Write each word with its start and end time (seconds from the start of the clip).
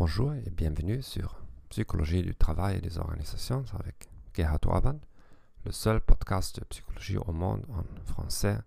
Bonjour 0.00 0.32
et 0.32 0.48
bienvenue 0.48 1.02
sur 1.02 1.36
Psychologie 1.68 2.22
du 2.22 2.34
travail 2.34 2.78
et 2.78 2.80
des 2.80 2.96
organisations 2.96 3.66
avec 3.78 4.08
Gerhard 4.32 4.60
Orban, 4.64 4.98
le 5.66 5.72
seul 5.72 6.00
podcast 6.00 6.58
de 6.58 6.64
psychologie 6.64 7.18
au 7.18 7.32
monde 7.32 7.66
en 7.68 7.84
français 8.06 8.58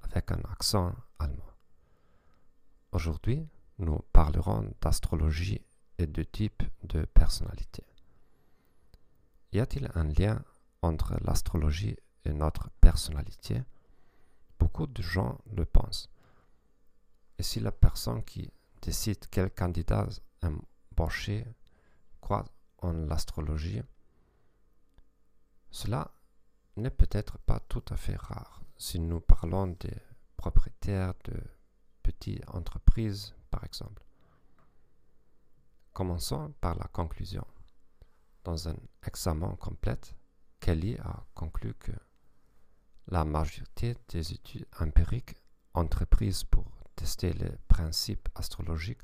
avec 0.00 0.32
un 0.32 0.40
accent 0.50 0.94
allemand. 1.18 1.52
Aujourd'hui, 2.92 3.46
nous 3.78 3.98
parlerons 4.14 4.66
d'astrologie 4.80 5.60
et 5.98 6.06
de 6.06 6.22
type 6.22 6.62
de 6.84 7.04
personnalité. 7.04 7.82
Y 9.52 9.60
a-t-il 9.60 9.90
un 9.94 10.04
lien 10.04 10.42
entre 10.80 11.14
l'astrologie 11.26 11.98
et 12.24 12.32
notre 12.32 12.70
personnalité? 12.80 13.62
Beaucoup 14.58 14.86
de 14.86 15.02
gens 15.02 15.36
le 15.54 15.66
pensent. 15.66 16.08
Et 17.38 17.42
si 17.42 17.60
la 17.60 17.70
personne 17.70 18.24
qui 18.24 18.50
décide 18.80 19.26
quel 19.30 19.50
candidat 19.50 20.08
embaucher 20.44 21.46
croit 22.20 22.44
en 22.78 22.92
l'astrologie, 22.92 23.82
cela 25.70 26.10
n'est 26.76 26.90
peut-être 26.90 27.38
pas 27.38 27.60
tout 27.60 27.84
à 27.90 27.96
fait 27.96 28.16
rare 28.16 28.62
si 28.76 28.98
nous 28.98 29.20
parlons 29.20 29.68
des 29.68 29.96
propriétaires 30.36 31.14
de 31.24 31.34
petites 32.02 32.42
entreprises, 32.48 33.34
par 33.50 33.64
exemple. 33.64 34.04
Commençons 35.92 36.52
par 36.60 36.74
la 36.76 36.86
conclusion. 36.86 37.46
Dans 38.42 38.68
un 38.68 38.76
examen 39.06 39.56
complet, 39.56 40.00
Kelly 40.60 40.96
a 40.98 41.24
conclu 41.34 41.74
que 41.74 41.92
la 43.08 43.24
majorité 43.24 43.96
des 44.08 44.32
études 44.32 44.66
empiriques 44.80 45.36
entreprises 45.72 46.44
pour 46.44 46.64
tester 46.96 47.32
les 47.32 47.56
principes 47.68 48.28
astrologiques 48.34 49.02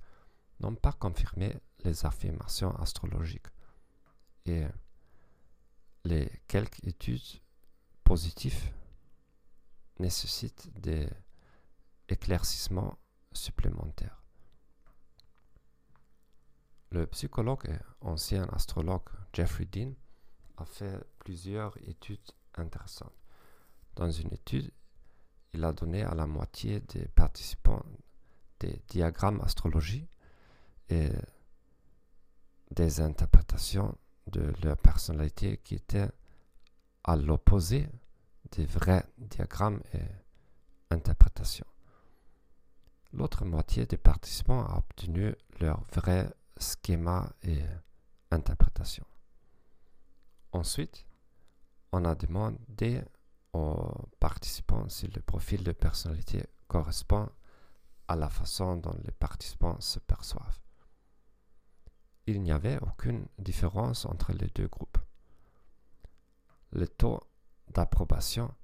n'ont 0.60 0.74
pas 0.74 0.92
confirmé 0.92 1.56
les 1.84 2.04
affirmations 2.04 2.74
astrologiques. 2.76 3.48
Et 4.46 4.64
les 6.04 6.30
quelques 6.48 6.82
études 6.84 7.40
positives 8.04 8.72
nécessitent 9.98 10.70
des 10.80 11.08
éclaircissements 12.08 12.98
supplémentaires. 13.32 14.22
Le 16.90 17.06
psychologue 17.06 17.68
et 17.68 17.78
ancien 18.00 18.44
astrologue 18.52 19.08
Jeffrey 19.32 19.66
Dean 19.66 19.92
a 20.56 20.64
fait 20.64 20.98
plusieurs 21.20 21.76
études 21.88 22.32
intéressantes. 22.56 23.14
Dans 23.94 24.10
une 24.10 24.32
étude, 24.32 24.72
il 25.52 25.64
a 25.64 25.72
donné 25.72 26.02
à 26.02 26.14
la 26.14 26.26
moitié 26.26 26.80
des 26.80 27.06
participants 27.08 27.84
des 28.58 28.82
diagrammes 28.88 29.40
astrologiques 29.42 30.08
et 30.90 31.10
des 32.70 33.00
interprétations 33.00 33.96
de 34.26 34.52
leur 34.62 34.76
personnalité 34.76 35.58
qui 35.58 35.74
étaient 35.74 36.10
à 37.04 37.16
l'opposé 37.16 37.88
des 38.52 38.66
vrais 38.66 39.04
diagrammes 39.18 39.80
et 39.94 40.02
interprétations. 40.90 41.66
L'autre 43.12 43.44
moitié 43.44 43.86
des 43.86 43.96
participants 43.96 44.64
a 44.64 44.78
obtenu 44.78 45.34
leur 45.60 45.82
vrai 45.92 46.32
schéma 46.58 47.32
et 47.42 47.62
interprétation. 48.30 49.04
Ensuite, 50.52 51.06
on 51.92 52.04
a 52.04 52.14
demandé 52.14 53.02
aux 53.52 54.08
participants 54.20 54.88
si 54.88 55.08
le 55.08 55.20
profil 55.22 55.64
de 55.64 55.72
personnalité 55.72 56.44
correspond 56.68 57.28
à 58.06 58.14
la 58.14 58.28
façon 58.28 58.76
dont 58.76 58.96
les 59.04 59.12
participants 59.12 59.80
se 59.80 59.98
perçoivent 59.98 60.60
il 62.30 62.42
n'y 62.42 62.52
avait 62.52 62.78
aucune 62.82 63.26
différence 63.38 64.06
entre 64.06 64.32
les 64.32 64.46
deux 64.48 64.68
groupes. 64.68 64.98
Le 66.70 66.86
taux 66.86 67.20
d'approbation 67.68 68.54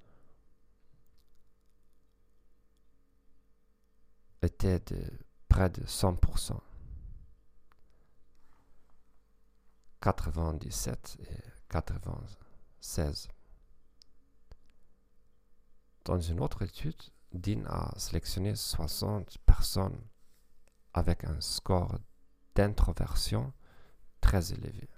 était 4.42 4.78
de 4.80 5.02
près 5.48 5.68
de 5.68 5.82
100%. 5.82 6.60
97 10.00 11.16
et 11.20 11.42
96. 11.68 13.28
Dans 16.04 16.20
une 16.20 16.40
autre 16.40 16.62
étude, 16.62 17.02
Dean 17.32 17.64
a 17.66 17.92
sélectionné 17.98 18.54
60 18.54 19.38
personnes 19.38 20.00
avec 20.94 21.24
un 21.24 21.40
score 21.40 21.98
d'introversion 22.56 23.52
très 24.20 24.52
élevé 24.52 24.88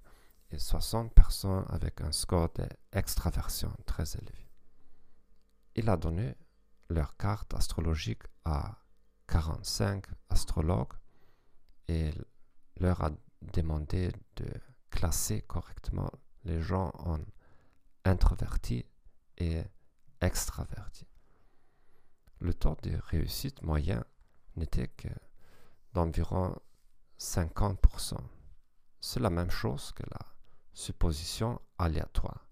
et 0.50 0.58
60 0.58 1.12
personnes 1.12 1.66
avec 1.68 2.00
un 2.00 2.12
score 2.12 2.48
d'extraversion 2.54 3.70
très 3.84 4.14
élevé. 4.14 4.48
Il 5.74 5.90
a 5.90 5.96
donné 5.96 6.34
leur 6.88 7.16
carte 7.16 7.52
astrologique 7.52 8.22
à 8.44 8.78
45 9.26 10.06
astrologues 10.30 10.94
et 11.88 12.12
leur 12.78 13.02
a 13.02 13.10
demandé 13.52 14.10
de 14.36 14.46
classer 14.90 15.42
correctement 15.42 16.10
les 16.44 16.62
gens 16.62 16.92
en 16.94 17.18
introvertis 18.04 18.86
et 19.36 19.62
extravertis. 20.20 21.08
Le 22.40 22.54
taux 22.54 22.76
de 22.82 22.96
réussite 23.08 23.62
moyen 23.62 24.04
n'était 24.56 24.88
que 24.88 25.08
d'environ 25.92 26.56
50%. 27.18 28.16
C'est 29.00 29.20
la 29.20 29.30
même 29.30 29.50
chose 29.50 29.92
que 29.92 30.02
la 30.10 30.20
supposition 30.72 31.60
aléatoire. 31.78 32.48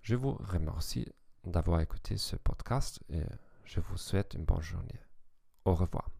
Je 0.00 0.16
vous 0.16 0.34
remercie 0.34 1.06
d'avoir 1.44 1.80
écouté 1.80 2.16
ce 2.16 2.36
podcast 2.36 3.00
et 3.08 3.22
je 3.64 3.80
vous 3.80 3.96
souhaite 3.96 4.34
une 4.34 4.44
bonne 4.44 4.62
journée. 4.62 5.00
Au 5.64 5.74
revoir. 5.74 6.11